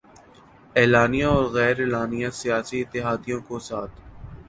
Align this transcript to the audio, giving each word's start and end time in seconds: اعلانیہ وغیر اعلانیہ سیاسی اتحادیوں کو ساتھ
اعلانیہ 0.75 1.27
وغیر 1.37 1.75
اعلانیہ 1.79 2.29
سیاسی 2.41 2.77
اتحادیوں 2.81 3.39
کو 3.47 3.59
ساتھ 3.69 3.95